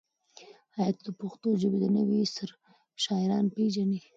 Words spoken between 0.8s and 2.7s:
ته د پښتو ژبې د نوي عصر